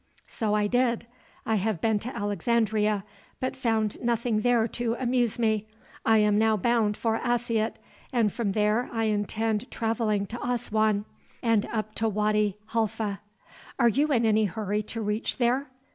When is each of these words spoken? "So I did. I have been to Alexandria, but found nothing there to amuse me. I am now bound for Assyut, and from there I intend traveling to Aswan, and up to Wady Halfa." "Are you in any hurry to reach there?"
"So 0.25 0.55
I 0.55 0.65
did. 0.65 1.05
I 1.45 1.57
have 1.57 1.79
been 1.79 1.99
to 1.99 2.15
Alexandria, 2.15 3.03
but 3.39 3.55
found 3.55 4.01
nothing 4.01 4.41
there 4.41 4.67
to 4.69 4.95
amuse 4.95 5.37
me. 5.37 5.67
I 6.03 6.17
am 6.17 6.39
now 6.39 6.57
bound 6.57 6.97
for 6.97 7.17
Assyut, 7.19 7.75
and 8.11 8.33
from 8.33 8.53
there 8.53 8.89
I 8.91 9.03
intend 9.03 9.69
traveling 9.69 10.25
to 10.25 10.41
Aswan, 10.43 11.05
and 11.43 11.67
up 11.67 11.93
to 11.97 12.09
Wady 12.09 12.57
Halfa." 12.69 13.19
"Are 13.77 13.89
you 13.89 14.07
in 14.11 14.25
any 14.25 14.45
hurry 14.45 14.81
to 14.81 15.01
reach 15.01 15.37
there?" 15.37 15.69